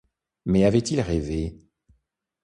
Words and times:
Mais 0.45 0.65
avait-il 0.65 0.99
rêvé?... 0.99 1.59